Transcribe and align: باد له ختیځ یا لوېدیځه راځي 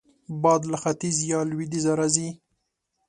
باد 0.41 0.61
له 0.71 0.77
ختیځ 0.83 1.17
یا 1.31 1.39
لوېدیځه 1.49 1.91
راځي 1.99 2.29